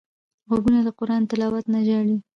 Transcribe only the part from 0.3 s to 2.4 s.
غوږونه له قران تلاوت نه ژاړي